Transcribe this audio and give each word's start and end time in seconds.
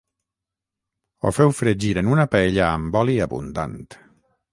ho 1.25 1.31
feu 1.37 1.53
fregir 1.57 1.91
en 2.03 2.09
una 2.13 2.25
paella 2.31 2.65
amb 2.69 2.97
oli 3.03 3.19
abundant 3.27 3.77